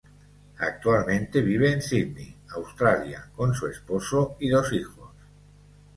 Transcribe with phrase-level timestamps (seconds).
[0.57, 5.11] Actualmente vive en Sydney, Australia, con su esposo y dos hijos.